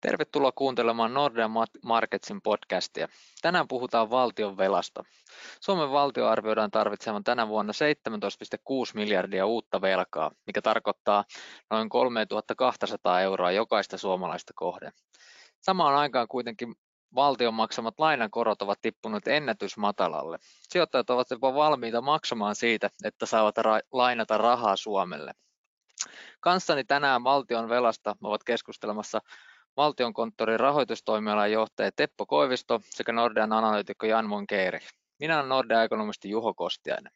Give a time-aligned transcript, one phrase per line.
[0.00, 1.50] Tervetuloa kuuntelemaan Nordea
[1.84, 3.08] Marketsin podcastia.
[3.42, 5.04] Tänään puhutaan valtion velasta.
[5.60, 11.24] Suomen valtio arvioidaan tarvitsevan tänä vuonna 17,6 miljardia uutta velkaa, mikä tarkoittaa
[11.70, 14.92] noin 3200 euroa jokaista suomalaista kohden.
[15.60, 16.74] Samaan aikaan kuitenkin
[17.14, 20.38] valtion maksamat lainakorot ovat tippuneet ennätysmatalalle.
[20.42, 25.32] Sijoittajat ovat jopa valmiita maksamaan siitä, että saavat ra- lainata rahaa Suomelle.
[26.40, 29.20] Kanssani tänään valtion velasta ovat keskustelemassa
[29.76, 34.78] Valtionkonttorin rahoitustoimialan johtaja Teppo Koivisto sekä Nordean analyytikko Jan Monkeeri.
[35.20, 37.12] Minä olen Nordean ekonomisti Juho Kostiainen.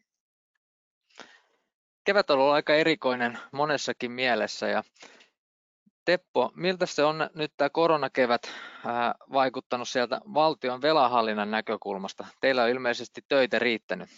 [2.05, 4.83] Kevät on ollut aika erikoinen monessakin mielessä ja
[6.05, 8.43] Teppo, miltä se on nyt tämä koronakevät
[9.33, 12.27] vaikuttanut sieltä valtion velahallinnan näkökulmasta?
[12.41, 14.09] Teillä on ilmeisesti töitä riittänyt.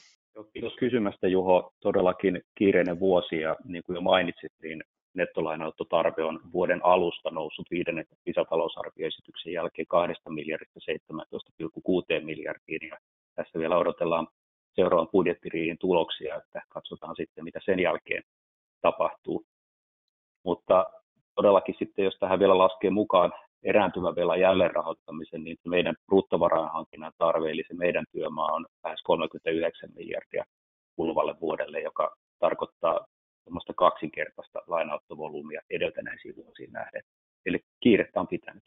[0.53, 1.73] Kiitos kysymästä Juho.
[1.81, 4.83] Todellakin kiireinen vuosi ja niin kuin jo mainitsit, niin
[5.17, 12.89] nettolainanottotarve on vuoden alusta noussut viidennen lisätalousarvioesityksen jälkeen 2 miljardista 17,6 miljardiin.
[12.89, 12.99] Ja
[13.35, 14.29] tässä vielä odotellaan
[14.73, 18.23] seuraavan budjettiriihin tuloksia, että katsotaan sitten, mitä sen jälkeen
[18.83, 19.47] tapahtuu.
[20.45, 20.87] Mutta
[21.35, 27.65] todellakin sitten, jos tähän vielä laskee mukaan erääntyvä velan jälleenrahoittamisen, niin meidän bruttovarainhankinnan tarve, eli
[27.69, 30.45] se meidän työmaa on lähes 39 miljardia
[30.97, 33.07] kuluvalle vuodelle, joka tarkoittaa
[33.47, 37.03] semmoista kaksinkertaista lainaottovolyymia edeltäneisiin vuosiin nähden.
[37.47, 38.65] Eli kiirettä on pitänyt.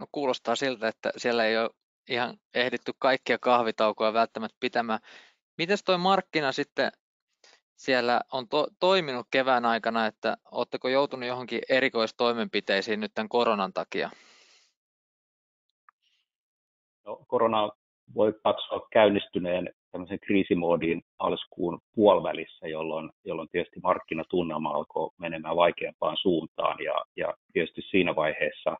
[0.00, 1.70] No, kuulostaa siltä, että siellä ei ole
[2.08, 5.00] ihan ehditty kaikkia kahvitaukoja välttämättä pitämään.
[5.58, 6.92] Miten tuo markkina sitten
[7.76, 14.10] siellä on to- toiminut kevään aikana, että oletteko joutunut johonkin erikoistoimenpiteisiin nyt tämän koronan takia?
[17.06, 17.70] No, korona
[18.14, 26.84] voi katsoa käynnistyneen tämmöisen kriisimoodiin alskuun puolivälissä, jolloin, jolloin tietysti markkinatunnelma alkoi menemään vaikeampaan suuntaan
[26.84, 28.76] ja, ja tietysti siinä vaiheessa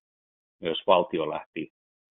[0.60, 1.72] myös valtio lähti,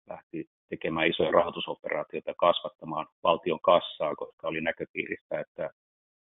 [0.09, 5.69] lähti tekemään isoja rahoitusoperaatioita kasvattamaan valtion kassaa, koska oli näköpiirissä, että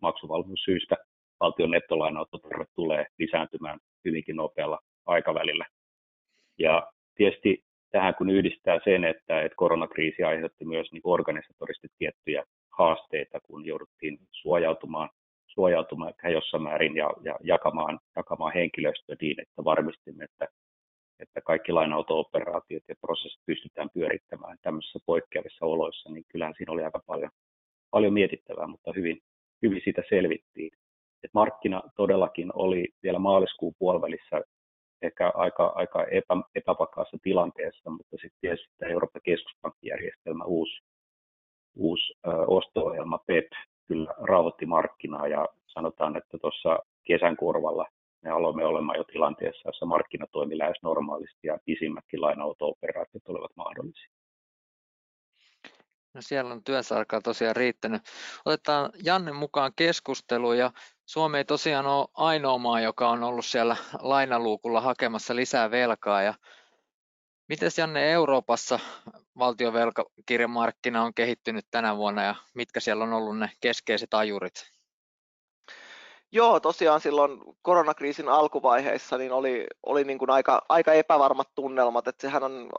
[0.02, 0.96] maksuvalmiussyistä
[1.40, 5.66] valtion nettolainanottotarve tulee lisääntymään hyvinkin nopealla aikavälillä.
[6.58, 12.44] Ja tietysti tähän kun yhdistää sen, että, että koronakriisi aiheutti myös niin organisatorisesti tiettyjä
[12.78, 15.08] haasteita, kun jouduttiin suojautumaan,
[15.46, 20.48] suojautumaan jossain määrin ja, ja jakamaan, jakamaan henkilöstöä niin, että varmistimme, että,
[21.20, 27.00] että kaikki lainauto-operaatiot ja prosessit pystytään pyörittämään tämmöisissä poikkeavissa oloissa, niin kyllähän siinä oli aika
[27.06, 27.30] paljon,
[27.90, 29.18] paljon mietittävää, mutta hyvin,
[29.62, 30.70] hyvin siitä selvittiin.
[31.24, 34.42] Et markkina todellakin oli vielä maaliskuun puolivälissä
[35.02, 40.82] ehkä aika, aika epä, epävakaassa tilanteessa, mutta sitten tietysti tämä Euroopan keskuspankkijärjestelmä, uusi,
[41.76, 42.14] uusi
[42.46, 43.46] osto-ohjelma PEP,
[43.88, 47.86] kyllä rauhoitti markkinaa ja sanotaan, että tuossa kesän korvalla
[48.22, 54.08] me aloimme olemaan jo tilanteessa, jossa markkina toimi lähes normaalisti ja pisimmätkin lainauto-operaatiot olivat mahdollisia.
[56.14, 58.02] No siellä on työsarkaa tosiaan riittänyt.
[58.44, 60.70] Otetaan Janne mukaan keskusteluun ja
[61.06, 66.22] Suomi ei tosiaan ole ainoa maa, joka on ollut siellä lainaluukulla hakemassa lisää velkaa.
[66.22, 66.34] Ja
[67.48, 68.78] miten Janne Euroopassa
[69.38, 74.74] valtion velkakirjamarkkina on kehittynyt tänä vuonna ja mitkä siellä on ollut ne keskeiset ajurit?
[76.32, 82.20] Joo, tosiaan silloin koronakriisin alkuvaiheissa niin oli, oli niin kuin aika, aika epävarmat tunnelmat, että
[82.20, 82.70] sehän on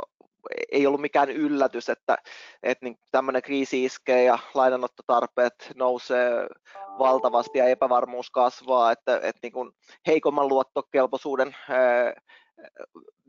[0.72, 2.18] ei ollut mikään yllätys, että,
[2.64, 6.32] että niin tämmöinen kriisi iskee ja lainanottotarpeet nousee
[7.00, 9.72] valtavasti ja epävarmuus kasvaa, että, että niin kuin
[10.08, 11.56] heikomman luottokelpoisuuden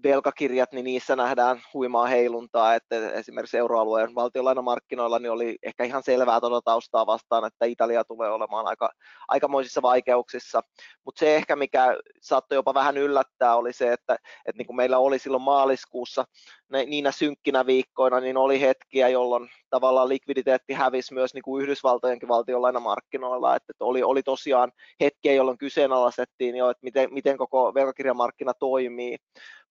[0.03, 6.41] velkakirjat, niin niissä nähdään huimaa heiluntaa, että esimerkiksi euroalueen valtionlainamarkkinoilla niin oli ehkä ihan selvää
[6.41, 8.91] tuota taustaa vastaan, että Italia tulee olemaan aika,
[9.29, 10.63] aikamoisissa vaikeuksissa,
[11.05, 14.99] mutta se ehkä mikä saattoi jopa vähän yllättää oli se, että, että niin kuin meillä
[14.99, 16.25] oli silloin maaliskuussa
[16.71, 23.57] niinä synkkinä viikkoina, niin oli hetkiä, jolloin tavallaan likviditeetti hävisi myös niin kuin Yhdysvaltojenkin valtionlainamarkkinoilla,
[23.57, 29.17] että, että oli, oli tosiaan hetkiä, jolloin kyseenalaistettiin jo, että miten, miten koko velkakirjamarkkina toimii,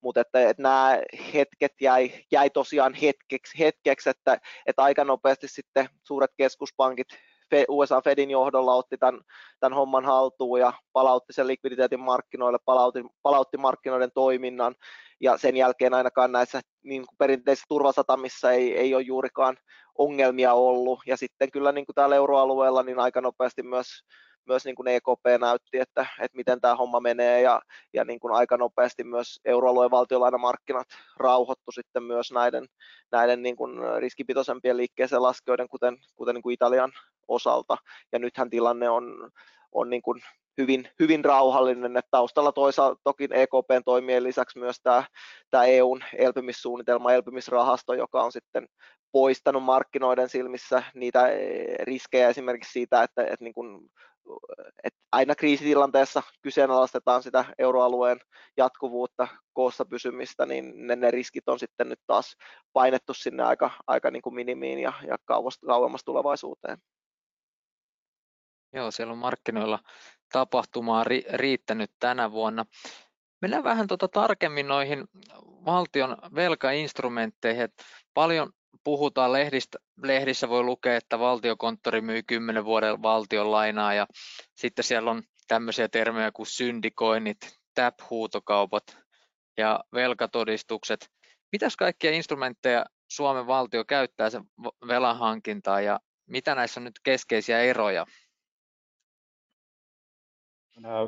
[0.01, 0.99] mutta että, että nämä
[1.33, 7.07] hetket jäi, jäi tosiaan hetkeksi, hetkeksi että, että aika nopeasti sitten suuret keskuspankit
[7.69, 9.21] USA Fedin johdolla otti tämän,
[9.59, 14.75] tämän homman haltuun ja palautti sen likviditeetin markkinoille, palautti, palautti markkinoiden toiminnan
[15.19, 19.57] ja sen jälkeen ainakaan näissä niin kuin perinteisissä turvasatamissa ei, ei ole juurikaan
[19.97, 20.99] ongelmia ollut.
[21.07, 23.87] Ja sitten kyllä niin kuin täällä euroalueella niin aika nopeasti myös
[24.47, 27.61] myös niin kuin EKP näytti, että, että miten tämä homma menee ja,
[27.93, 30.87] ja niin kuin aika nopeasti myös euroalueen valtiolainamarkkinat
[31.17, 32.65] rauhoittu sitten myös näiden,
[33.11, 36.91] näiden niin kuin riskipitoisempien liikkeeseen laskijoiden, kuten, kuten niin kuin Italian
[37.27, 37.77] osalta.
[38.11, 39.29] Ja nythän tilanne on,
[39.71, 40.21] on niin kuin
[40.57, 45.03] hyvin, hyvin rauhallinen, että taustalla toisaalta toki EKPn toimien lisäksi myös tämä,
[45.49, 48.67] tämä EUn elpymissuunnitelma, elpymisrahasto, joka on sitten
[49.11, 53.89] poistanut markkinoiden silmissä niitä eh, riskejä esimerkiksi siitä, että, että, niin kuin,
[54.83, 58.19] että aina kriisitilanteessa kyseenalaistetaan sitä euroalueen
[58.57, 62.35] jatkuvuutta, koossa pysymistä, niin ne, ne riskit on sitten nyt taas
[62.73, 65.17] painettu sinne aika, aika niin kuin minimiin ja, ja
[65.65, 66.77] kauemmas tulevaisuuteen.
[68.75, 69.79] Joo, siellä on markkinoilla
[70.31, 72.65] tapahtumaa ri- riittänyt tänä vuonna.
[73.41, 75.03] Mennään vähän tuota tarkemmin noihin
[75.65, 77.69] valtion velkainstrumentteihin.
[78.13, 78.51] Paljon
[78.83, 84.07] puhutaan lehdistä, lehdissä voi lukea, että valtiokonttori myy 10 vuoden valtion lainaa ja
[84.55, 87.37] sitten siellä on tämmöisiä termejä kuin syndikoinnit,
[87.75, 88.97] TAP-huutokaupat
[89.57, 91.09] ja velkatodistukset.
[91.51, 94.43] Mitäs kaikkia instrumentteja Suomen valtio käyttää sen
[94.87, 95.99] velan hankintaan ja
[96.29, 98.05] mitä näissä on nyt keskeisiä eroja?
[100.79, 101.07] Nämä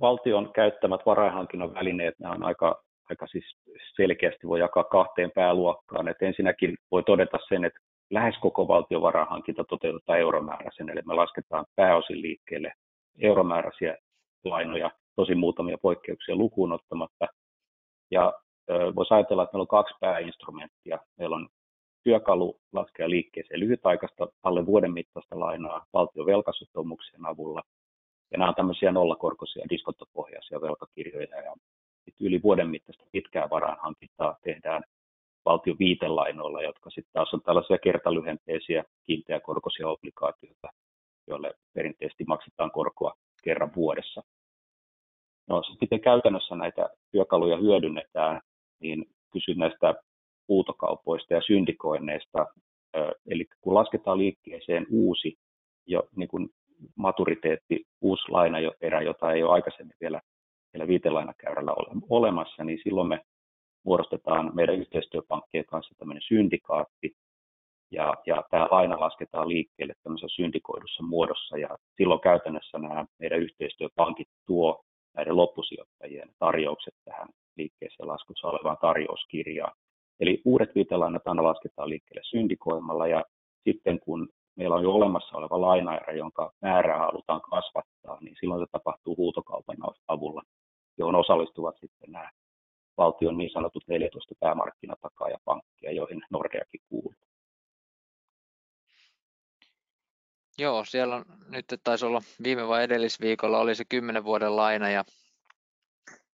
[0.00, 3.44] valtion käyttämät varainhankinnan välineet, nämä on aika aika siis
[3.96, 6.08] selkeästi voi jakaa kahteen pääluokkaan.
[6.08, 12.22] Et ensinnäkin voi todeta sen, että lähes koko valtiovarainhankinta toteutetaan euromääräisen, eli me lasketaan pääosin
[12.22, 12.72] liikkeelle
[13.20, 13.96] euromääräisiä
[14.44, 17.26] lainoja, tosi muutamia poikkeuksia lukuun ottamatta.
[18.10, 18.32] Ja
[18.94, 20.98] voisi ajatella, että meillä on kaksi pääinstrumenttia.
[21.18, 21.48] Meillä on
[22.04, 26.26] työkalu laskea liikkeeseen lyhytaikaista alle vuoden mittaista lainaa valtion
[27.28, 27.62] avulla.
[28.30, 31.42] Ja nämä on tämmöisiä nollakorkoisia diskottopohjaisia velkakirjoja.
[31.42, 31.54] Ja
[32.20, 34.82] yli vuoden mittaista pitkää varainhankintaa tehdään
[35.44, 40.68] valtion viitelainoilla, jotka sitten taas on tällaisia kertalyhenteisiä kiinteäkorkoisia obligaatioita,
[41.26, 44.22] joille perinteisesti maksetaan korkoa kerran vuodessa.
[45.48, 48.40] No, miten käytännössä näitä työkaluja hyödynnetään,
[48.80, 49.94] niin kysyn näistä
[50.46, 52.46] puutokaupoista ja syndikoinneista.
[53.30, 55.38] Eli kun lasketaan liikkeeseen uusi
[55.86, 56.48] jo niin kuin
[56.96, 60.20] maturiteetti, uusi lainaerä, jota ei ole aikaisemmin vielä
[60.70, 63.20] siellä viitelainakäyrällä ole olemassa, niin silloin me
[63.84, 67.12] muodostetaan meidän yhteistyöpankkien kanssa tämmöinen syndikaatti,
[67.90, 74.28] ja, ja tämä laina lasketaan liikkeelle tämmöisessä syndikoidussa muodossa, ja silloin käytännössä nämä meidän yhteistyöpankit
[74.46, 74.84] tuo
[75.16, 79.72] näiden loppusijoittajien tarjoukset tähän liikkeeseen laskussa olevaan tarjouskirjaan.
[80.20, 83.24] Eli uudet viitelainat aina lasketaan liikkeelle syndikoimalla, ja
[83.64, 84.28] sitten kun
[84.58, 89.76] meillä on jo olemassa oleva lainaerä, jonka määrää halutaan kasvattaa, niin silloin se tapahtuu huutokaupan
[90.08, 90.42] avulla
[90.98, 92.30] johon osallistuvat sitten nämä
[92.96, 94.34] valtion niin sanotut 14
[95.44, 97.14] pankkia, joihin Nordeakin kuuluu.
[100.58, 105.04] Joo, siellä on, nyt taisi olla viime vai edellisviikolla oli se 10 vuoden laina ja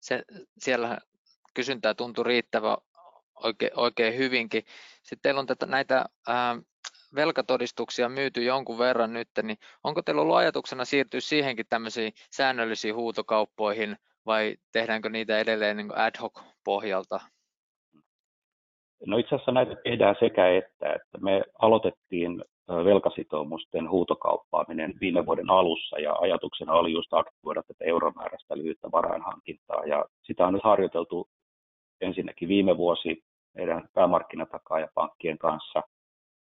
[0.01, 0.23] se,
[0.59, 0.99] siellä
[1.55, 2.77] kysyntää tuntui riittävä
[3.43, 4.63] oikein, oikein hyvinkin.
[5.03, 6.57] Sitten teillä on tätä, näitä ää,
[7.15, 13.97] velkatodistuksia myyty jonkun verran nyt, niin onko teillä ollut ajatuksena siirtyä siihenkin tämmöisiin säännöllisiin huutokauppoihin
[14.27, 17.21] vai tehdäänkö niitä edelleen niin ad hoc pohjalta?
[19.07, 25.99] No itse asiassa näitä tehdään sekä että, että me aloitettiin velkasitoumusten huutokauppaaminen viime vuoden alussa
[25.99, 31.29] ja ajatuksena oli just aktivoida tätä euromääräistä lyhyttä varainhankintaa ja sitä on nyt harjoiteltu
[32.01, 33.25] ensinnäkin viime vuosi
[33.55, 35.83] meidän päämarkkinatakaajapankkien kanssa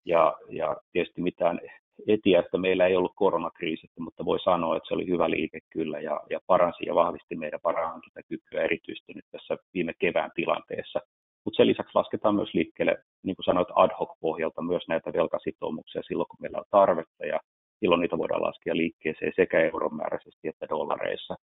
[0.05, 1.59] ja, ja tietysti mitään
[2.07, 6.19] että meillä ei ollut koronakriisistä, mutta voi sanoa, että se oli hyvä liike kyllä ja,
[6.29, 10.99] ja paransi ja vahvisti meidän varahankintakykyä erityisesti nyt tässä viime kevään tilanteessa.
[11.45, 16.01] Mutta sen lisäksi lasketaan myös liikkeelle, niin kuin sanoit, ad hoc pohjalta myös näitä velkasitoumuksia
[16.03, 17.39] silloin, kun meillä on tarvetta ja
[17.79, 21.35] silloin niitä voidaan laskea liikkeeseen sekä euromääräisesti että dollareissa.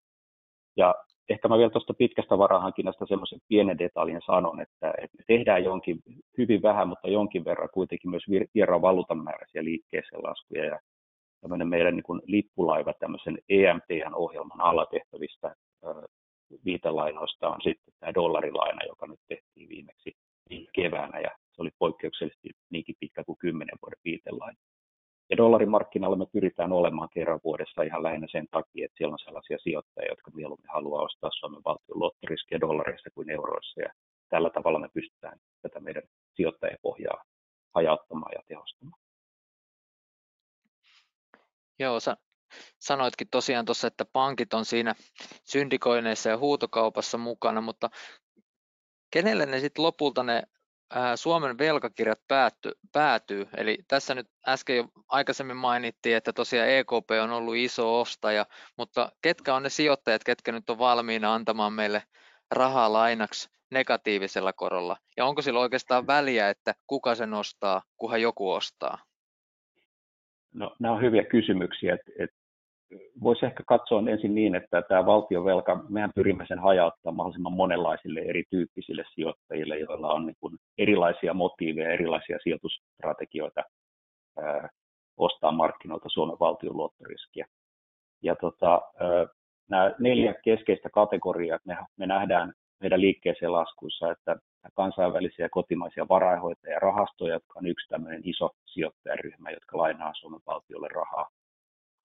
[0.77, 0.95] Ja
[1.29, 5.99] ehkä mä vielä tuosta pitkästä varahankinnasta semmoisen pienen detaljin sanon, että, että me tehdään jonkin,
[6.39, 8.23] hyvin vähän, mutta jonkin verran kuitenkin myös
[8.55, 10.65] vieraan valuutamääräisiä liikkeeseen laskuja.
[10.65, 10.79] Ja
[11.41, 15.55] tämmöinen meidän niin lippulaiva tämmöisen EMT-ohjelman alla tehtävistä
[16.65, 20.13] viitelainoista on sitten tämä dollarilaina, joka nyt tehtiin viimeksi
[20.51, 24.59] viime keväänä, ja se oli poikkeuksellisesti niinkin pitkä kuin 10 vuoden viitelaina.
[25.31, 29.59] Ja dollarimarkkinalla me pyritään olemaan kerran vuodessa ihan lähinnä sen takia, että siellä on sellaisia
[29.59, 33.81] sijoittajia, jotka mieluummin haluaa ostaa Suomen valtion luottoriskiä dollareissa kuin euroissa.
[33.81, 33.93] Ja
[34.29, 36.03] tällä tavalla me pystytään tätä meidän
[36.35, 37.25] sijoittajapohjaa
[37.75, 39.01] hajauttamaan ja tehostamaan.
[41.79, 42.17] Joo, sä
[42.79, 44.95] sanoitkin tosiaan tuossa, että pankit on siinä
[45.45, 47.91] syndikoineissa ja huutokaupassa mukana, mutta
[49.11, 50.43] kenelle ne sitten lopulta ne
[51.15, 53.49] Suomen velkakirjat päätty, päätyy.
[53.57, 59.13] Eli tässä nyt äsken jo aikaisemmin mainittiin, että tosiaan EKP on ollut iso ostaja, mutta
[59.23, 62.03] ketkä on ne sijoittajat, ketkä nyt on valmiina antamaan meille
[62.51, 64.97] rahaa lainaksi negatiivisella korolla?
[65.17, 68.99] Ja onko sillä oikeastaan väliä, että kuka sen ostaa, kunhan joku ostaa?
[70.55, 71.95] No, nämä on hyviä kysymyksiä.
[71.95, 72.31] Et, et
[73.23, 79.05] voisi ehkä katsoa ensin niin, että tämä valtiovelka, mehän pyrimme sen hajauttaa mahdollisimman monenlaisille erityyppisille
[79.15, 83.63] sijoittajille, joilla on niin kuin erilaisia motiiveja, erilaisia sijoitusstrategioita
[84.39, 84.69] ää,
[85.17, 87.47] ostaa markkinoilta Suomen valtion luottoriskiä.
[88.23, 89.27] Ja tota, ää,
[89.69, 94.37] nämä neljä keskeistä kategoriaa, me, me nähdään meidän liikkeeseen laskuissa, että
[94.75, 100.89] kansainvälisiä kotimaisia varainhoitajia ja rahastoja, jotka on yksi tämmöinen iso sijoittajaryhmä, jotka lainaa Suomen valtiolle
[100.89, 101.29] rahaa.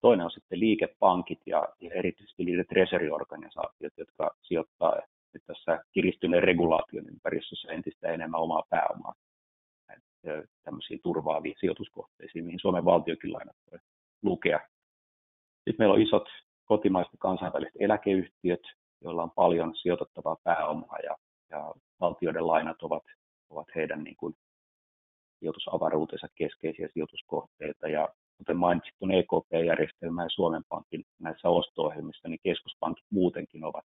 [0.02, 5.00] Toinen on sitten liikepankit ja, ja erityisesti liitet reserviorganisaatiot, jotka sijoittaa
[5.48, 9.14] tässä kiristyneen regulaation ympäristössä entistä enemmän omaa pääomaa
[10.64, 13.80] tämmöisiin turvaaviin sijoituskohteisiin, mihin Suomen valtiokin lainat voi
[14.24, 14.60] lukea.
[15.56, 16.28] Sitten meillä on isot
[16.66, 18.62] kotimaiset kansainväliset eläkeyhtiöt,
[19.02, 21.18] joilla on paljon sijoitettavaa pääomaa ja,
[21.50, 23.04] ja valtioiden lainat ovat,
[23.50, 24.34] ovat heidän niin kuin
[25.40, 27.88] sijoitusavaruutensa keskeisiä sijoituskohteita.
[27.88, 33.86] Ja kuten mainitsit tuon EKP-järjestelmän ja Suomen Pankin näissä osto-ohjelmissa, niin keskuspankit muutenkin ovat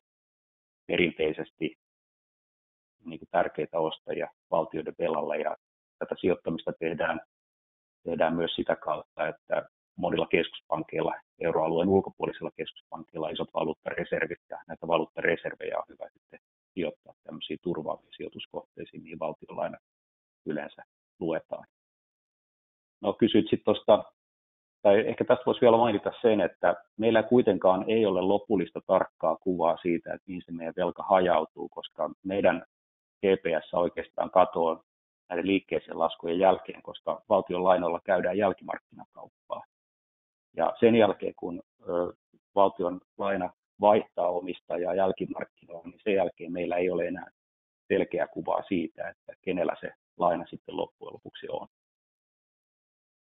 [0.86, 1.76] perinteisesti
[3.04, 5.56] niin kuin tärkeitä ostajia valtioiden velalla ja
[5.98, 7.20] tätä sijoittamista tehdään,
[8.04, 15.78] tehdään myös sitä kautta, että monilla keskuspankkeilla, euroalueen ulkopuolisilla keskuspankkeilla isot valuuttareservit ja näitä valuuttareservejä
[15.78, 16.40] on hyvä sitten
[16.74, 19.82] sijoittaa tämmöisiin turvaaviin sijoituskohteisiin, mihin valtionlainat
[20.46, 20.82] yleensä
[21.20, 21.66] luetaan.
[23.00, 24.04] No kysyt sitten tuosta,
[24.84, 29.76] tai ehkä tästä voisi vielä mainita sen, että meillä kuitenkaan ei ole lopullista tarkkaa kuvaa
[29.76, 32.64] siitä, että mihin se meidän velka hajautuu, koska meidän
[33.18, 34.82] GPS oikeastaan katoaa
[35.28, 39.62] näiden liikkeeseen laskujen jälkeen, koska valtion lainoilla käydään jälkimarkkinakauppaa.
[40.56, 41.62] Ja sen jälkeen, kun
[42.54, 43.50] valtion laina
[43.80, 47.30] vaihtaa omistajaa jälkimarkkinoilla, niin sen jälkeen meillä ei ole enää
[47.88, 51.66] selkeää kuvaa siitä, että kenellä se laina sitten loppujen lopuksi on.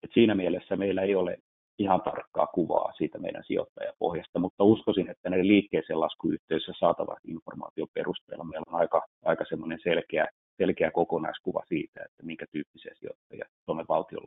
[0.03, 1.37] Et siinä mielessä meillä ei ole
[1.79, 8.43] ihan tarkkaa kuvaa siitä meidän sijoittajapohjasta, mutta uskoisin, että näiden liikkeeseen laskuyhteydessä saatavat informaation perusteella
[8.43, 14.23] meillä on aika, aika semmoinen selkeä, selkeä kokonaiskuva siitä, että minkä tyyppisiä sijoittajia Suomen valtion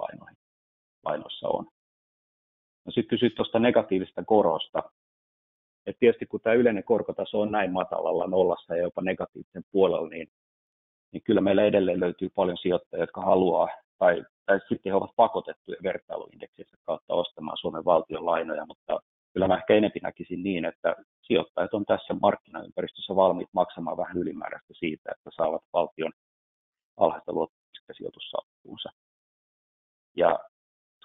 [1.05, 1.67] lainoissa on.
[2.87, 4.83] No sitten kysyt tuosta negatiivista korosta.
[5.87, 10.29] Et tietysti kun tämä yleinen korkotaso on näin matalalla nollassa ja jopa negatiivisen puolella, niin,
[11.13, 13.69] niin kyllä meillä edelleen löytyy paljon sijoittajia, jotka haluaa
[14.01, 19.01] tai, tai sitten he ovat pakotettuja vertailuindeksinsä kautta ostamaan Suomen valtion lainoja, mutta
[19.33, 24.75] kyllä mä ehkä enemmän näkisin niin, että sijoittajat on tässä markkinaympäristössä valmiit maksamaan vähän ylimääräistä
[24.79, 26.13] siitä, että saavat valtion
[26.97, 28.91] alhaista luottamista sijoitussalkkuunsa.
[30.17, 30.39] Ja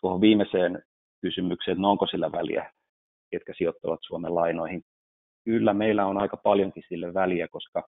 [0.01, 0.83] tuohon viimeiseen
[1.21, 2.71] kysymykseen, no onko sillä väliä,
[3.31, 4.81] ketkä sijoittavat Suomen lainoihin.
[5.45, 7.87] Kyllä meillä on aika paljonkin sille väliä, koska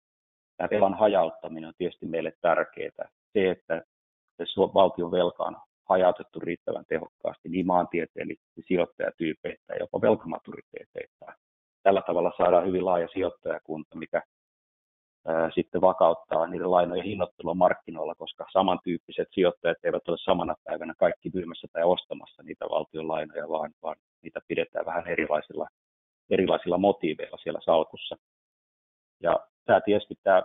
[0.57, 3.09] tämä velan hajauttaminen on tietysti meille tärkeää.
[3.33, 3.81] Se, että
[4.73, 5.57] valtion velka on
[5.89, 11.25] hajautettu riittävän tehokkaasti niin maantieteellisesti sijoittajatyypeitä ja jopa velkamaturiteeteita.
[11.83, 14.21] Tällä tavalla saadaan hyvin laaja sijoittajakunta, mikä
[15.55, 21.67] sitten vakauttaa niiden lainojen hinnoittelua markkinoilla, koska samantyyppiset sijoittajat eivät ole samana päivänä kaikki myymässä
[21.71, 25.67] tai ostamassa niitä valtion lainoja, vaan, vaan niitä pidetään vähän erilaisilla,
[26.29, 28.15] erilaisilla motiiveilla siellä salkussa.
[29.23, 30.43] Ja tämä tietysti tämä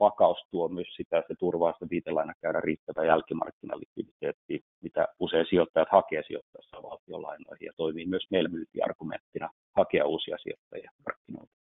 [0.00, 5.88] vakaus tuo myös sitä, että se turvaa sitä viitelaina käydä riittävä jälkimarkkinalikviditeetti, mitä usein sijoittajat
[5.92, 11.56] hakee sijoittaessa valtionlainoihin ja toimii myös meillä myyntiargumenttina hakea uusia sijoittajia markkinoilta.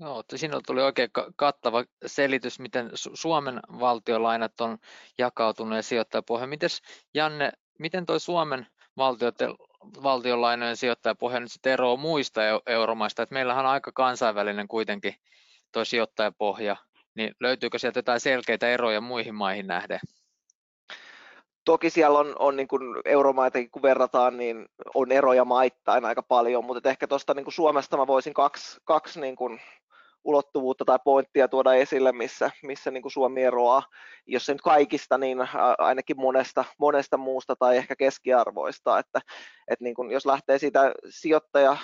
[0.00, 4.78] Joo, siinä tuli oikein kattava selitys, miten Suomen valtiolainat on
[5.18, 6.46] jakautunut ja sijoittajapohja.
[6.46, 6.82] Mites
[7.14, 8.66] Janne, miten tuo Suomen
[10.02, 13.22] valtionlainojen sijoittajapohja nyt sitten eroaa muista euromaista?
[13.22, 15.14] Et meillähän on aika kansainvälinen kuitenkin
[15.72, 16.76] tuo sijoittajapohja,
[17.14, 20.00] niin löytyykö sieltä jotain selkeitä eroja muihin maihin nähden?
[21.64, 26.64] Toki siellä on, on niin kuin euromaitakin, kun verrataan, niin on eroja maittain aika paljon,
[26.64, 29.60] mutta ehkä tuosta niin Suomesta mä voisin kaksi, kaksi niin kuin
[30.26, 33.82] ulottuvuutta tai pointtia tuoda esille, missä, missä niin kuin Suomi eroaa,
[34.26, 35.38] jos se nyt kaikista, niin
[35.78, 39.20] ainakin monesta, monesta muusta tai ehkä keskiarvoista, että,
[39.68, 41.76] että niin kuin jos lähtee siitä sijoittaja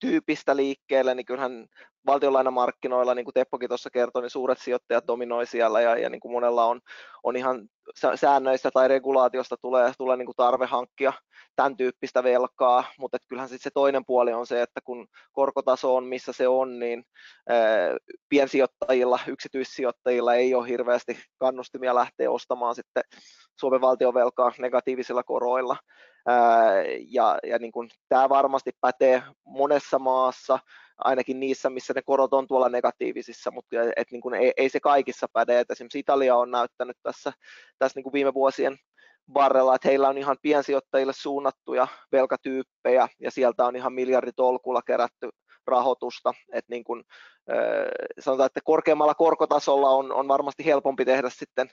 [0.00, 1.66] tyypistä liikkeelle, niin kyllähän
[2.06, 6.32] valtionlainamarkkinoilla, niin kuin Teppokin tuossa kertoi, niin suuret sijoittajat dominoi siellä ja, ja niin kuin
[6.32, 6.80] monella on,
[7.22, 7.68] on ihan
[8.14, 11.12] säännöistä tai regulaatiosta tulee, tulee niin kuin tarve hankkia
[11.56, 16.04] tämän tyyppistä velkaa, mutta kyllähän sitten se toinen puoli on se, että kun korkotaso on
[16.04, 17.04] missä se on, niin
[17.48, 17.58] ää,
[18.28, 23.02] piensijoittajilla, yksityissijoittajilla ei ole hirveästi kannustimia lähteä ostamaan sitten
[23.60, 25.76] Suomen valtionvelkaa negatiivisilla koroilla.
[26.26, 30.58] Ää, ja ja niin kuin, tämä varmasti pätee monessa maassa,
[30.98, 34.80] ainakin niissä, missä ne korot on tuolla negatiivisissa, mutta et niin kuin ei, ei se
[34.80, 35.60] kaikissa päde.
[35.60, 37.32] Et esimerkiksi Italia on näyttänyt tässä,
[37.78, 38.78] tässä niin kuin viime vuosien
[39.34, 45.28] varrella, että heillä on ihan piensijoittajille suunnattuja velkatyyppejä ja sieltä on ihan miljarditolkulla kerätty
[45.66, 46.34] rahoitusta.
[46.52, 47.04] Että niin kuin,
[48.18, 51.68] sanotaan, että korkeammalla korkotasolla on, on varmasti helpompi tehdä sitten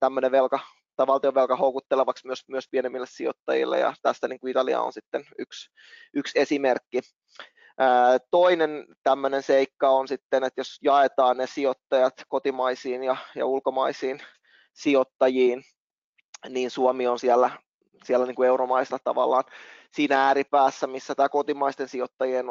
[0.00, 0.58] tämmöinen velka
[0.96, 5.70] tai valtionvelka houkuttelevaksi myös, myös pienemmille sijoittajille ja tästä niin kuin Italia on sitten yksi,
[6.14, 7.00] yksi esimerkki.
[8.30, 14.22] Toinen tämmöinen seikka on sitten, että jos jaetaan ne sijoittajat kotimaisiin ja, ja ulkomaisiin
[14.72, 15.62] sijoittajiin,
[16.48, 17.50] niin Suomi on siellä,
[18.04, 19.44] siellä niin kuin euromaista tavallaan
[19.96, 22.46] siinä ääripäässä, missä tämä kotimaisten sijoittajien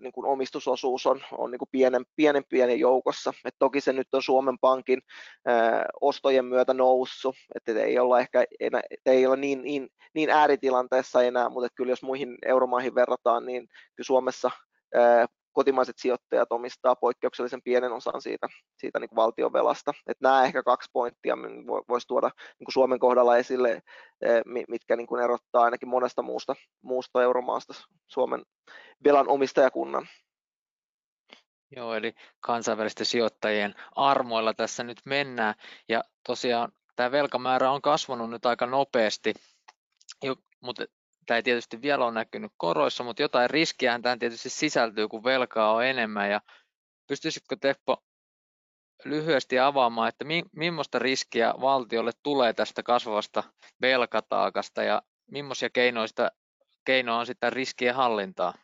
[0.00, 3.32] niin kuin omistusosuus on, on niin kuin pienen, pienen pienen joukossa.
[3.44, 5.02] Et toki se nyt on Suomen Pankin
[5.46, 11.22] ää, ostojen myötä noussut, että ei olla ehkä enää, ei olla niin, niin, niin ääritilanteessa
[11.22, 14.50] enää, mutta kyllä jos muihin euromaihin verrataan, niin kyllä Suomessa
[15.52, 18.48] kotimaiset sijoittajat omistaa poikkeuksellisen pienen osan siitä,
[18.80, 19.92] siitä niin kuin valtion velasta.
[20.06, 21.36] Et nämä ehkä kaksi pointtia
[21.88, 23.82] voisi tuoda niin Suomen kohdalla esille,
[24.68, 27.74] mitkä niin kuin erottaa ainakin monesta muusta, muusta euromaasta
[28.06, 28.42] Suomen
[29.04, 30.08] velan omistajakunnan.
[31.70, 35.54] Joo, eli kansainvälisten sijoittajien armoilla tässä nyt mennään.
[35.88, 39.34] Ja tosiaan tämä velkamäärä on kasvanut nyt aika nopeasti,
[40.60, 40.84] mutta
[41.26, 45.72] Tämä ei tietysti vielä ole näkynyt koroissa, mutta jotain riskiä tähän tietysti sisältyy, kun velkaa
[45.72, 46.30] on enemmän.
[46.30, 46.40] Ja
[47.08, 48.02] pystyisitkö Teppo
[49.04, 53.42] lyhyesti avaamaan, että mi- millaista riskiä valtiolle tulee tästä kasvavasta
[53.80, 56.30] velkataakasta ja millaisia keinoista,
[56.84, 58.54] keinoa on sitä riskien hallintaa?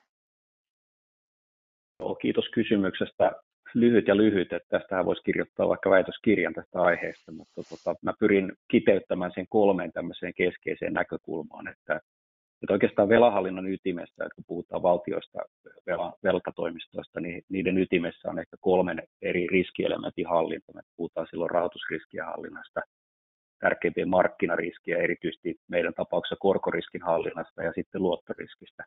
[2.01, 3.33] Joo, kiitos kysymyksestä.
[3.75, 8.53] Lyhyt ja lyhyt, että tästähän voisi kirjoittaa vaikka väitöskirjan tästä aiheesta, mutta tota, mä pyrin
[8.71, 12.01] kiteyttämään sen kolmeen tämmöiseen keskeiseen näkökulmaan, että
[12.63, 15.39] että oikeastaan velahallinnon ytimessä, että kun puhutaan valtioista,
[16.25, 20.73] velkatoimistoista, niin niiden ytimessä on ehkä kolmen eri riskielementin hallinta.
[20.75, 22.81] Me puhutaan silloin rahoitusriskien hallinnasta,
[23.59, 28.85] tärkeimpien markkinariskiä, erityisesti meidän tapauksessa korkoriskin hallinnasta ja sitten luottoriskistä.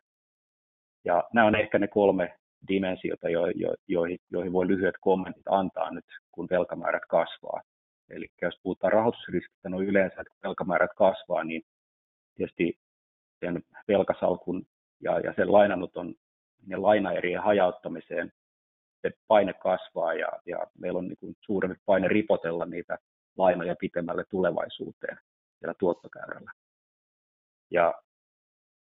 [1.04, 2.34] Ja nämä on ehkä ne kolme
[2.68, 7.60] dimensiota, jo, jo, joihin, joihin voi lyhyet kommentit antaa nyt, kun velkamäärät kasvaa.
[8.10, 11.62] Eli jos puhutaan rahoitusriskistä, no yleensä, että kun velkamäärät kasvaa, niin
[12.36, 12.78] tietysti
[13.40, 14.66] sen velkasalkun
[15.00, 16.14] ja, ja sen lainanoton
[16.66, 18.32] ja lainaerien hajauttamiseen
[19.02, 22.98] se paine kasvaa ja, ja meillä on niin kuin suurempi paine ripotella niitä
[23.36, 25.18] lainoja pitemmälle tulevaisuuteen
[25.58, 26.50] siellä tuottokäyrällä.
[27.70, 27.94] Ja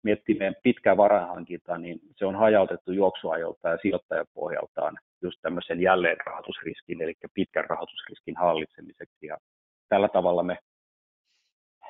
[0.03, 7.01] miettii meidän pitkää varainhankintaa, niin se on hajautettu juoksuajolta ja sijoittajapohjaltaan just tämmöisen jälleen rahoitusriskin,
[7.01, 9.25] eli pitkän rahoitusriskin hallitsemiseksi.
[9.25, 9.37] Ja
[9.89, 10.57] tällä tavalla me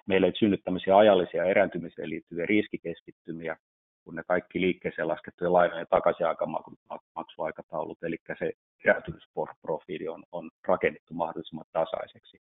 [0.09, 3.57] meillä ei synny tämmöisiä ajallisia erääntymiseen liittyviä riskikeskittymiä,
[4.03, 8.51] kun ne kaikki liikkeeseen laskettujen lainojen takaisinmaksuaikataulut, eli se
[8.85, 12.41] erääntymisprofiili on, on rakennettu mahdollisimman tasaiseksi.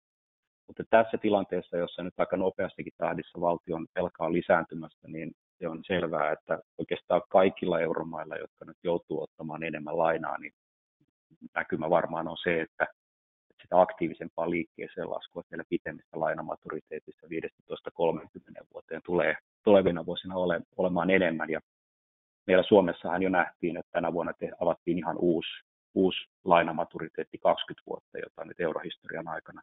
[0.66, 5.80] Mutta tässä tilanteessa, jossa nyt aika nopeastikin tahdissa valtion velka on lisääntymästä, niin se on
[5.86, 10.52] selvää, että oikeastaan kaikilla euromailla, jotka nyt joutuu ottamaan enemmän lainaa, niin
[11.54, 12.86] näkymä varmaan on se, että
[13.62, 17.30] sitä aktiivisempaa liikkeeseen laskua siellä pitemmistä lainamaturiteetissa 15-30
[18.74, 21.50] vuoteen tulee tulevina vuosina ole, olemaan enemmän.
[21.50, 21.60] Ja
[22.46, 25.50] meillä Suomessahan jo nähtiin, että tänä vuonna te, avattiin ihan uusi,
[25.94, 29.62] uusi lainamaturiteetti 20 vuotta, jota nyt eurohistorian aikana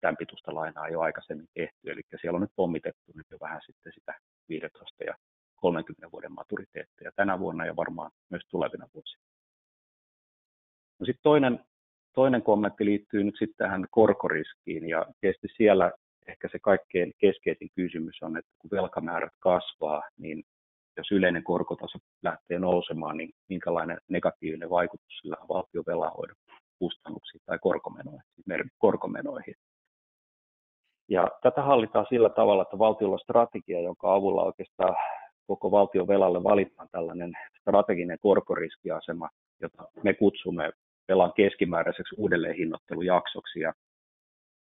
[0.00, 1.90] tämän pituista lainaa ei ole aikaisemmin tehty.
[1.90, 4.14] Eli siellä on nyt pommitettu nyt jo vähän sitten sitä
[4.48, 5.14] 15 ja
[5.56, 9.22] 30 vuoden maturiteetteja tänä vuonna ja varmaan myös tulevina vuosina.
[10.98, 11.64] No sitten toinen
[12.14, 15.92] toinen kommentti liittyy nyt sitten tähän korkoriskiin ja tietysti siellä
[16.28, 20.42] ehkä se kaikkein keskeisin kysymys on, että kun velkamäärät kasvaa, niin
[20.96, 26.36] jos yleinen korkotaso lähtee nousemaan, niin minkälainen negatiivinen vaikutus sillä on valtion velanhoidon
[26.78, 28.22] kustannuksiin tai korkomenoihin,
[28.78, 29.54] korkomenoihin.
[31.08, 34.96] Ja tätä hallitaan sillä tavalla, että valtiolla on strategia, jonka avulla oikeastaan
[35.46, 39.28] koko valtion velalle valitaan tällainen strateginen korkoriskiasema,
[39.60, 40.72] jota me kutsumme
[41.10, 43.60] velan keskimääräiseksi uudelleenhinnoittelujaksoksi.
[43.60, 43.72] Ja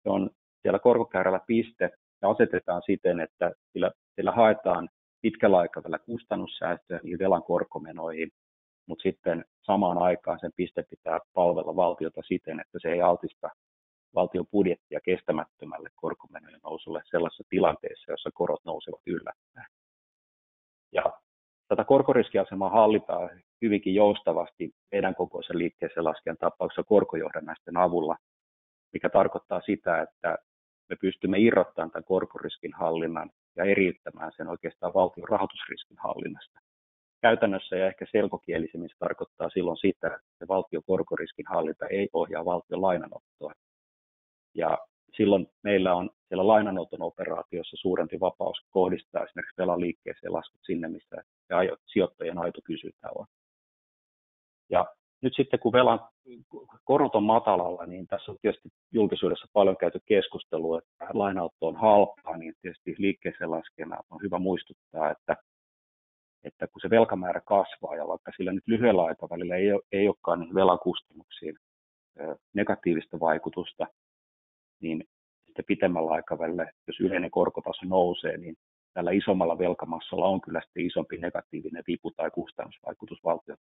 [0.03, 0.29] se on
[0.61, 1.89] siellä korkokäyrällä piste
[2.21, 4.89] ja asetetaan siten, että sillä, sillä haetaan
[5.21, 8.31] pitkällä aikavälillä kustannussäästöjä niihin velan korkomenoihin,
[8.87, 13.49] mutta sitten samaan aikaan sen piste pitää palvella valtiota siten, että se ei altista
[14.15, 19.67] valtion budjettia kestämättömälle korkomenojen nousulle sellaisessa tilanteessa, jossa korot nousevat yllättäen.
[20.91, 21.03] Ja
[21.67, 28.17] tätä korkoriskiasemaa hallitaan hyvinkin joustavasti meidän kokoisen liikkeeseen lasken tapauksessa korkojohdannaisten avulla,
[28.93, 30.37] mikä tarkoittaa sitä, että
[30.89, 36.59] me pystymme irrottamaan tämän korkoriskin hallinnan ja eriyttämään sen oikeastaan valtion rahoitusriskin hallinnasta.
[37.21, 42.81] Käytännössä ja ehkä selkokielisemmin se tarkoittaa silloin sitä, että valtion korkoriskin hallinta ei ohjaa valtion
[42.81, 43.53] lainanottoa.
[44.55, 44.77] Ja
[45.17, 51.23] silloin meillä on siellä lainanoton operaatiossa suurempi vapaus kohdistaa esimerkiksi velan liikkeeseen laskut sinne, missä
[51.85, 53.25] sijoittajien aito kysyntä on.
[54.69, 54.85] Ja
[55.21, 55.99] nyt sitten kun velan
[56.83, 62.37] korot on matalalla, niin tässä on tietysti julkisuudessa paljon käyty keskustelua, että lainauto on halpaa,
[62.37, 65.37] niin tietysti liikkeeseen laskena on hyvä muistuttaa, että,
[66.43, 70.39] että kun se velkamäärä kasvaa ja vaikka sillä nyt lyhyellä aikavälillä ei, ole, ei olekaan
[70.39, 71.57] niin velan kustannuksiin
[72.53, 73.87] negatiivista vaikutusta,
[74.81, 75.03] niin
[75.45, 78.55] sitten pitemmällä aikavälillä, jos yleinen korkotaso nousee, niin
[78.93, 83.57] tällä isommalla velkamassalla on kyllä sitten isompi negatiivinen vipu- tai kustannusvaikutus valtion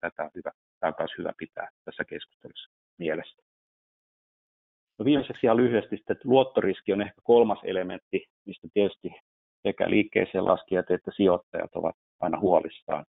[0.00, 3.42] tätä on, hyvä, tämä on myös hyvä pitää tässä keskustelussa mielessä.
[4.98, 9.10] No viimeiseksi ihan lyhyesti, että luottoriski on ehkä kolmas elementti, mistä tietysti
[9.62, 13.04] sekä liikkeeseen laskijat että sijoittajat ovat aina huolissaan.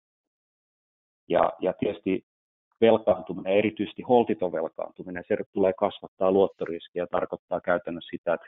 [1.28, 2.24] Ja, ja tietysti
[2.80, 8.46] velkaantuminen, erityisesti holtiton velkaantuminen, se tulee kasvattaa luottoriskiä ja tarkoittaa käytännössä sitä, että,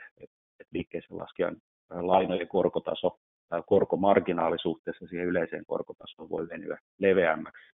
[0.59, 1.57] että liikkeeseen laskijan
[1.89, 7.70] lainojen korkotaso tai korkomarginaali suhteessa siihen yleiseen korkotasoon voi venyä leveämmäksi.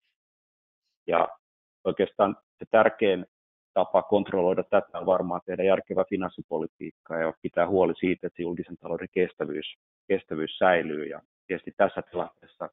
[1.07, 1.27] Ja
[1.83, 3.25] oikeastaan se tärkein
[3.73, 9.07] tapa kontrolloida tätä on varmaan tehdä järkevä finanssipolitiikka ja pitää huoli siitä, että julkisen talouden
[9.11, 9.75] kestävyys,
[10.07, 11.05] kestävyys säilyy.
[11.05, 12.69] Ja tietysti tässä tilanteessa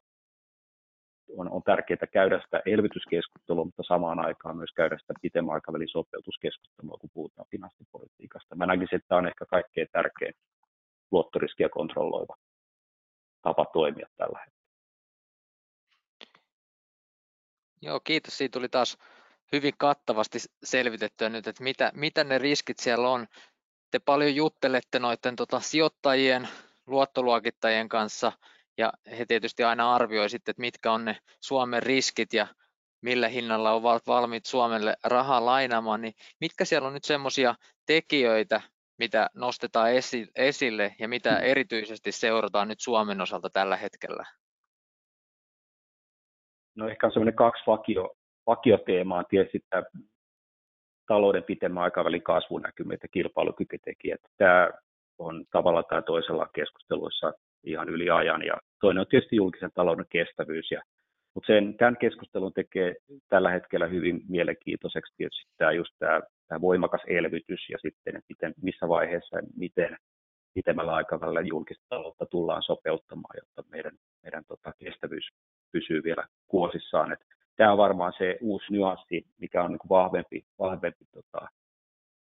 [1.37, 6.97] on, on tärkeää käydä sitä elvytyskeskustelua, mutta samaan aikaan myös käydä sitä pitemmän aikavälin sopeutuskeskustelua,
[6.97, 8.55] kun puhutaan finanssipolitiikasta.
[8.55, 10.33] Mä näkisin, että tämä on ehkä kaikkein tärkein
[11.11, 12.35] luottoriskiä kontrolloiva
[13.41, 14.58] tapa toimia tällä hetkellä.
[17.81, 18.37] Joo, kiitos.
[18.37, 18.97] Siitä tuli taas
[19.51, 23.27] hyvin kattavasti selvitettyä nyt, että mitä, mitä ne riskit siellä on.
[23.91, 26.49] Te paljon juttelette noiden tota, sijoittajien,
[26.87, 28.31] luottoluokittajien kanssa,
[28.77, 32.47] ja he tietysti aina arvioi sitten, että mitkä on ne Suomen riskit ja
[33.01, 38.61] millä hinnalla ovat valmiit Suomelle rahaa lainaamaan, niin mitkä siellä on nyt semmoisia tekijöitä,
[38.97, 39.89] mitä nostetaan
[40.35, 44.25] esille ja mitä erityisesti seurataan nyt Suomen osalta tällä hetkellä?
[46.79, 48.15] No ehkä on semmoinen kaksi vakio,
[48.47, 49.83] vakioteemaa, tietysti tämä
[51.07, 54.21] talouden pitemmän aikavälin kasvunäkymät ja kilpailukykytekijät.
[54.37, 54.69] Tämä
[55.17, 58.45] on tavalla tai toisella keskusteluissa ihan yli ajan.
[58.45, 60.71] Ja toinen on tietysti julkisen talouden kestävyys.
[60.71, 60.81] Ja,
[61.35, 62.95] mutta sen, tämän keskustelun tekee
[63.29, 68.87] tällä hetkellä hyvin mielenkiintoiseksi tietysti tämä, just tämä tämä voimakas elvytys ja sitten, miten, missä
[68.87, 69.97] vaiheessa ja miten
[70.53, 73.91] pitemmällä aikavälillä julkista taloutta tullaan sopeuttamaan, jotta meidän,
[74.23, 75.29] meidän tota, kestävyys
[75.71, 77.11] pysyy vielä kuosissaan.
[77.11, 77.19] Et
[77.55, 81.47] tämä on varmaan se uusi nyanssi, mikä on niin kuin vahvempi, vahvempi tota,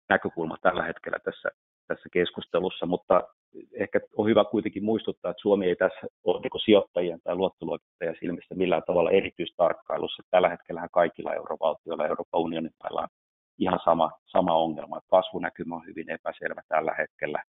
[0.10, 1.50] näkökulma tällä hetkellä tässä,
[1.88, 3.24] tässä keskustelussa, mutta
[3.74, 8.56] ehkä on hyvä kuitenkin muistuttaa, että Suomi ei tässä ole niin sijoittajien tai luottoluokittajien silmissä
[8.56, 10.24] millään tavalla erityistarkkailussa.
[10.32, 13.08] Tällä hetkellä kaikilla eurovaltioilla Euroopan unionin mailla on
[13.58, 17.44] ihan sama, sama ongelma, että kasvunäkymä on hyvin epäselvä tällä hetkellä.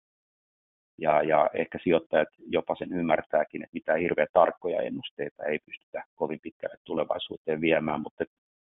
[1.01, 6.39] Ja, ja ehkä sijoittajat jopa sen ymmärtääkin, että mitään hirveän tarkkoja ennusteita ei pystytä kovin
[6.39, 8.23] pitkälle tulevaisuuteen viemään, mutta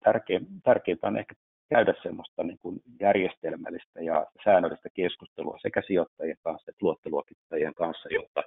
[0.03, 1.35] tärkein, tärkeintä on ehkä
[1.69, 8.43] käydä semmoista niin kuin järjestelmällistä ja säännöllistä keskustelua sekä sijoittajien kanssa että luottoluokittajien kanssa, jotta,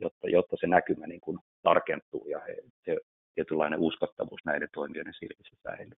[0.00, 2.40] jotta, jotta se näkymä niin kuin tarkentuu ja
[2.84, 2.96] se
[3.34, 5.98] tietynlainen uskottavuus näiden toimijoiden silmissä säilyy.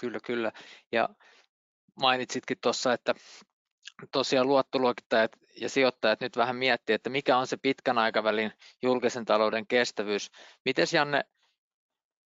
[0.00, 0.52] Kyllä, kyllä.
[0.92, 1.08] Ja
[2.00, 3.14] mainitsitkin tuossa, että
[4.12, 9.66] tosiaan luottoluokittajat ja sijoittajat nyt vähän miettii, että mikä on se pitkän aikavälin julkisen talouden
[9.66, 10.30] kestävyys.
[10.64, 11.24] Miten Janne,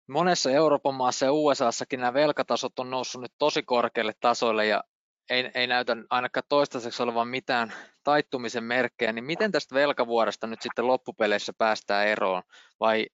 [0.09, 4.85] monessa Euroopan maassa ja USAssakin nämä velkatasot on noussut nyt tosi korkealle tasoille ja
[5.31, 7.73] ei, ei näytä ainakaan toistaiseksi olevan mitään
[8.05, 12.43] taittumisen merkkejä, niin miten tästä velkavuodesta nyt sitten loppupeleissä päästään eroon
[12.81, 13.07] vai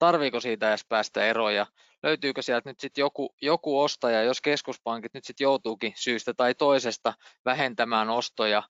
[0.00, 1.66] tarviiko siitä edes päästä eroon ja
[2.02, 7.14] löytyykö sieltä nyt sitten joku, joku ostaja, jos keskuspankit nyt sitten joutuukin syystä tai toisesta
[7.44, 8.62] vähentämään ostoja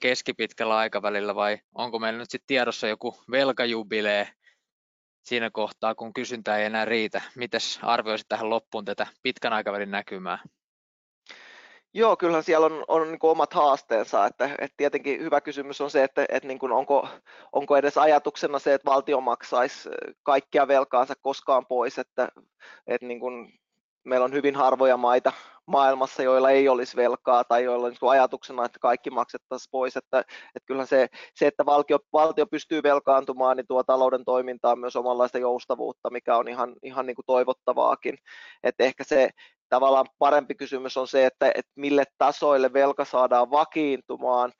[0.00, 4.28] keskipitkällä aikavälillä vai onko meillä nyt sitten tiedossa joku velkajubilee
[5.24, 7.22] siinä kohtaa, kun kysyntä ei enää riitä.
[7.36, 10.38] Mites arvioisit tähän loppuun tätä pitkän aikavälin näkymää?
[11.96, 14.26] Joo, kyllä siellä on, on niin omat haasteensa.
[14.26, 17.08] Että, että tietenkin hyvä kysymys on se, että, että niin onko,
[17.52, 19.88] onko edes ajatuksena se, että valtio maksaisi
[20.22, 21.98] kaikkia velkaansa koskaan pois.
[21.98, 22.28] Että,
[22.86, 23.52] että niin kuin
[24.04, 25.32] meillä on hyvin harvoja maita
[25.66, 29.96] maailmassa, joilla ei olisi velkaa tai joilla on niin ajatuksena, että kaikki maksettaisiin pois.
[29.96, 34.96] Että, että kyllähän se, se, että valtio, valtio pystyy velkaantumaan, niin tuo talouden toimintaan myös
[34.96, 38.18] omanlaista joustavuutta, mikä on ihan, ihan niin kuin toivottavaakin.
[38.62, 39.30] Että ehkä se,
[39.74, 44.52] tavallaan parempi kysymys on se, että, että mille tasoille velka saadaan vakiintumaan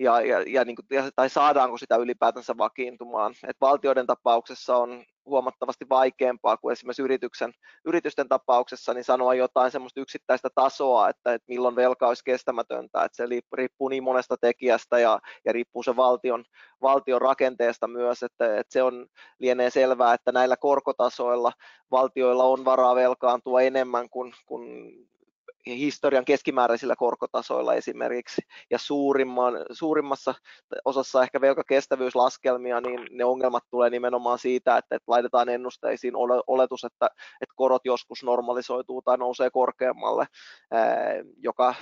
[0.00, 3.34] ja, ja, ja, niin kuin, tai saadaanko sitä ylipäätänsä vakiintumaan.
[3.48, 7.52] Et valtioiden tapauksessa on huomattavasti vaikeampaa kuin esimerkiksi yrityksen,
[7.84, 13.16] yritysten tapauksessa niin sanoa jotain semmoista yksittäistä tasoa, että, että milloin velka olisi kestämätöntä, että
[13.16, 16.44] se riippuu niin monesta tekijästä ja, ja riippuu se valtion,
[16.82, 19.06] valtion rakenteesta myös, että, että se on
[19.38, 21.52] lienee selvää, että näillä korkotasoilla
[21.90, 24.92] valtioilla on varaa velkaantua enemmän kuin, kuin
[25.66, 30.34] historian keskimääräisillä korkotasoilla esimerkiksi, ja suurimman, suurimmassa
[30.84, 36.14] osassa ehkä velkakestävyyslaskelmia, niin ne ongelmat tulee nimenomaan siitä, että, että laitetaan ennusteisiin
[36.46, 37.06] oletus, että,
[37.40, 40.26] että korot joskus normalisoituu tai nousee korkeammalle,
[41.36, 41.74] joka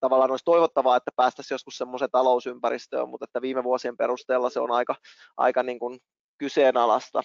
[0.00, 4.70] tavallaan olisi toivottavaa, että päästäisiin joskus semmoiseen talousympäristöön, mutta että viime vuosien perusteella se on
[4.70, 4.94] aika,
[5.36, 5.98] aika niin kuin
[6.38, 7.22] kyseenalaista.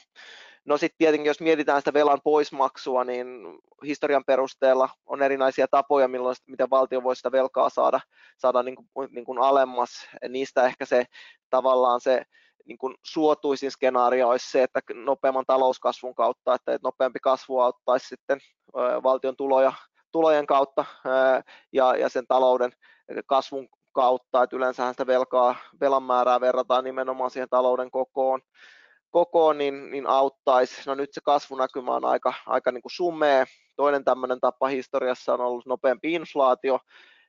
[0.68, 3.28] No sitten tietenkin, jos mietitään sitä velan poismaksua, niin
[3.86, 8.00] historian perusteella on erinäisiä tapoja, milloin, miten valtio voi sitä velkaa saada,
[8.38, 9.90] saada niin kuin, niin kuin alemmas.
[10.30, 11.06] Niistä ehkä se
[11.50, 12.24] tavallaan se
[12.66, 18.40] niin kuin suotuisin skenaario olisi se, että nopeamman talouskasvun kautta, että nopeampi kasvu auttaisi sitten
[19.04, 19.74] valtion tuloja,
[20.12, 20.86] tulojen kautta
[21.72, 22.72] ja, ja sen talouden
[23.26, 28.42] kasvun kautta, että yleensähän sitä velkaa, velan määrää verrataan nimenomaan siihen talouden kokoon
[29.12, 30.82] kokoon, niin, niin auttaisi.
[30.86, 33.46] No nyt se kasvunäkymä on aika, aika niin kuin sumea.
[33.76, 36.80] Toinen tämmöinen tapa historiassa on ollut nopeampi inflaatio,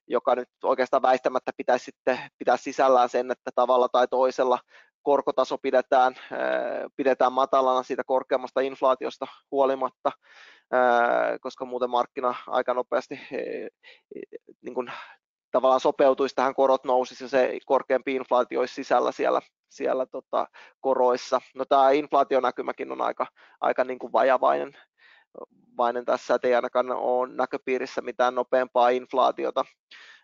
[0.07, 4.59] joka nyt oikeastaan väistämättä pitäisi sitten pitää sisällään sen, että tavalla tai toisella
[5.03, 6.15] korkotaso pidetään,
[6.97, 10.13] pidetään matalana siitä korkeammasta inflaatiosta huolimatta,
[11.41, 13.21] koska muuten markkina aika nopeasti
[14.63, 14.93] niin kuin
[15.51, 20.47] tavallaan sopeutuisi tähän korot nousisi ja se korkeampi inflaatio olisi sisällä siellä, siellä tota,
[20.81, 21.41] koroissa.
[21.55, 23.27] No tämä inflaationäkymäkin on aika,
[23.61, 24.77] aika niin kuin vajavainen
[25.79, 29.65] vainen tässä, että ei ainakaan ole näköpiirissä mitään nopeampaa inflaatiota.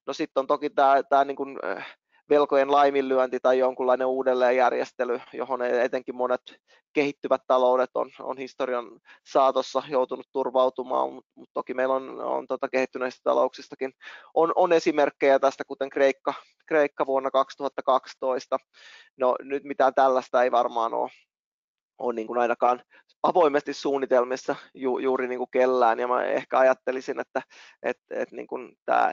[0.07, 1.59] No sitten on toki tämä, tämä niin kuin,
[2.31, 6.41] velkojen laiminlyönti tai jonkunlainen uudelleenjärjestely, johon etenkin monet
[6.93, 12.69] kehittyvät taloudet on, on historian saatossa joutunut turvautumaan, mutta mut toki meillä on, on tota
[12.69, 13.93] kehittyneistä talouksistakin
[14.35, 16.35] on, on esimerkkejä tästä, kuten Kreikka,
[16.67, 18.59] Kreikka vuonna 2012.
[19.17, 21.11] No nyt mitään tällaista ei varmaan ole,
[21.99, 22.83] ole niin kuin ainakaan
[23.23, 27.43] avoimesti suunnitelmissa ju, juuri niin kuin kellään, ja mä ehkä ajattelisin, että,
[27.83, 29.13] että, että niin kuin tämä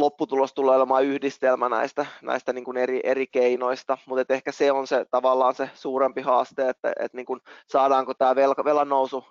[0.00, 4.86] lopputulos tulee olemaan yhdistelmä näistä, näistä niin kuin eri, eri keinoista, mutta ehkä se on
[4.86, 9.24] se tavallaan se suurempi haaste, että, että niin kuin saadaanko tämä velka, velan nousu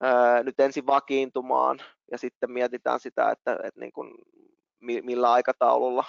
[0.00, 1.78] ää, nyt ensin vakiintumaan
[2.10, 4.14] ja sitten mietitään sitä, että, että niin kuin,
[4.80, 6.04] millä aikataululla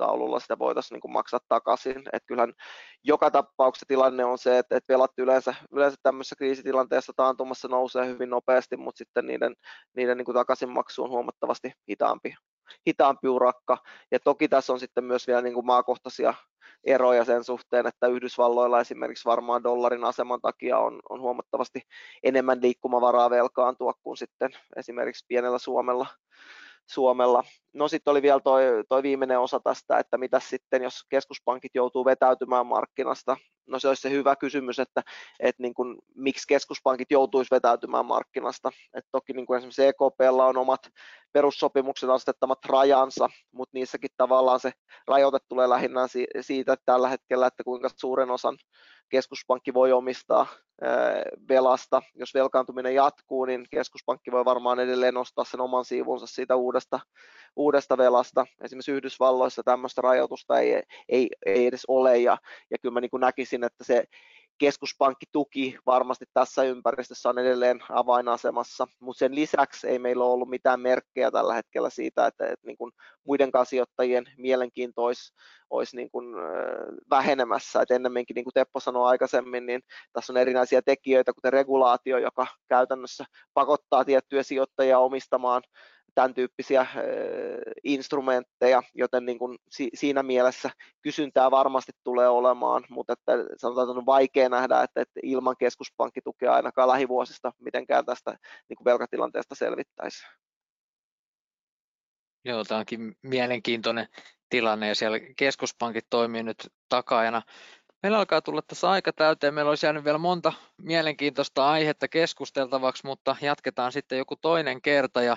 [0.00, 2.02] taululla sitä voitaisiin niin kuin maksaa takaisin.
[2.12, 2.52] Et kyllähän
[3.04, 8.30] joka tapauksessa tilanne on se, että, että velat yleensä, yleensä tämmöisessä kriisitilanteessa taantumassa nousee hyvin
[8.30, 9.56] nopeasti, mutta sitten niiden,
[9.96, 12.34] niiden niin kuin takaisinmaksu on huomattavasti hitaampi
[12.88, 13.78] hitaampi urakka.
[14.10, 16.34] Ja toki tässä on sitten myös vielä niin kuin maakohtaisia
[16.84, 21.82] eroja sen suhteen, että Yhdysvalloilla esimerkiksi varmaan dollarin aseman takia on, on huomattavasti
[22.22, 26.06] enemmän liikkumavaraa velkaantua kuin sitten esimerkiksi pienellä Suomella.
[26.86, 27.44] Suomella.
[27.72, 28.40] No sitten oli vielä
[28.88, 33.36] toi viimeinen osa tästä, että mitä sitten, jos keskuspankit joutuu vetäytymään markkinasta.
[33.70, 35.02] No se olisi se hyvä kysymys, että,
[35.40, 38.70] että niin kuin, miksi keskuspankit joutuisi vetäytymään markkinasta.
[38.94, 40.80] Et toki niin kuin esimerkiksi EKPlla on omat
[41.32, 44.72] perussopimuksen asettamat rajansa, mutta niissäkin tavallaan se
[45.06, 46.00] rajoite tulee lähinnä
[46.40, 48.56] siitä että tällä hetkellä, että kuinka suuren osan
[49.08, 50.46] keskuspankki voi omistaa
[51.48, 52.02] velasta.
[52.14, 57.00] Jos velkaantuminen jatkuu, niin keskuspankki voi varmaan edelleen nostaa sen oman siivunsa siitä uudesta,
[57.56, 58.46] uudesta velasta.
[58.64, 62.38] Esimerkiksi Yhdysvalloissa tämmöistä rajoitusta ei, ei, ei edes ole, ja,
[62.70, 64.04] ja kyllä mä niin näkisin, että se
[64.60, 70.80] keskuspankkituki varmasti tässä ympäristössä on edelleen avainasemassa, mutta sen lisäksi ei meillä ole ollut mitään
[70.80, 72.92] merkkejä tällä hetkellä siitä, että, että niin kuin
[73.24, 75.32] muiden sijoittajien mielenkiinto olisi,
[75.70, 76.26] olisi niin kuin
[77.10, 77.82] vähenemässä.
[77.82, 79.80] Et ennemminkin, niin kuin Teppo sanoi aikaisemmin, niin
[80.12, 85.62] tässä on erinäisiä tekijöitä, kuten regulaatio, joka käytännössä pakottaa tiettyjä sijoittajia omistamaan
[86.20, 86.86] tämän tyyppisiä
[87.84, 89.58] instrumentteja, joten niin kuin
[89.94, 90.70] siinä mielessä
[91.02, 96.88] kysyntää varmasti tulee olemaan, mutta että sanotaan, että on vaikea nähdä, että, ilman keskuspankkitukea ainakaan
[96.88, 98.30] lähivuosista mitenkään tästä
[98.68, 100.26] niin kuin velkatilanteesta selvittäisi.
[102.44, 104.08] Joo, tämä onkin mielenkiintoinen
[104.48, 107.42] tilanne ja siellä keskuspankit toimii nyt takajana.
[108.02, 109.54] Meillä alkaa tulla tässä aika täyteen.
[109.54, 110.52] Meillä olisi jäänyt vielä monta
[110.82, 115.36] mielenkiintoista aihetta keskusteltavaksi, mutta jatketaan sitten joku toinen kerta ja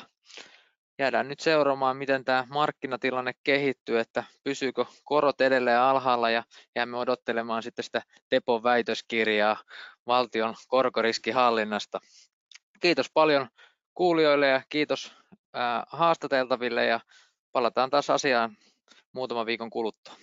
[1.00, 6.44] jäädään nyt seuraamaan, miten tämä markkinatilanne kehittyy, että pysyykö korot edelleen alhaalla ja
[6.76, 9.58] jäämme odottelemaan sitten sitä Tepon väitöskirjaa
[10.08, 12.00] valtion korkoriskihallinnasta.
[12.80, 13.48] Kiitos paljon
[13.94, 15.16] kuulijoille ja kiitos
[15.88, 17.00] haastateltaville ja
[17.52, 18.58] palataan taas asiaan
[19.14, 20.14] muutaman viikon kuluttua.